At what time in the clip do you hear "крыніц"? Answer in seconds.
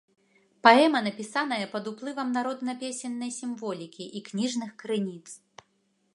4.83-5.27